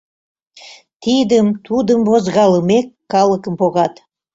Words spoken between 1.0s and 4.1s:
Тидым-тудым возгалымек, калыкым погат.